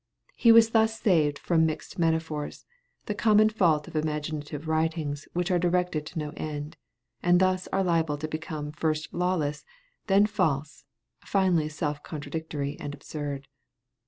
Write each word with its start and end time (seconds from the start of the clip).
He 0.33 0.51
was 0.51 0.71
thus 0.71 0.99
saved 0.99 1.37
from 1.37 1.63
mixed 1.67 1.99
metaphors, 1.99 2.65
the 3.05 3.13
common 3.13 3.49
fault 3.49 3.87
of 3.87 3.95
imaginative 3.95 4.67
writings 4.67 5.27
which 5.33 5.51
are 5.51 5.59
directed 5.59 6.07
to 6.07 6.17
no 6.17 6.31
end, 6.35 6.75
and 7.21 7.39
thus 7.39 7.67
are 7.67 7.83
liable 7.83 8.17
to 8.17 8.27
become 8.27 8.71
first 8.71 9.13
lawless, 9.13 9.63
then 10.07 10.25
false, 10.25 10.85
finally 11.23 11.69
self 11.69 12.01
contradictory 12.01 12.75
and 12.79 12.95
absurd. 12.95 13.47